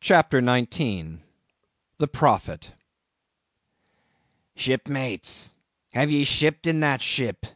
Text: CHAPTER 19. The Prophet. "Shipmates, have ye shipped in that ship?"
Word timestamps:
CHAPTER 0.00 0.40
19. 0.40 1.22
The 1.98 2.08
Prophet. 2.08 2.74
"Shipmates, 4.56 5.54
have 5.92 6.10
ye 6.10 6.24
shipped 6.24 6.66
in 6.66 6.80
that 6.80 7.00
ship?" 7.00 7.46